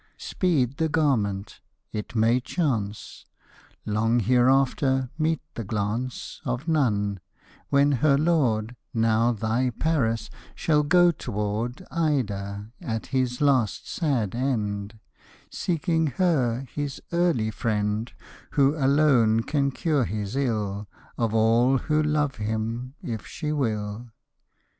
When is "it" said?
1.93-2.15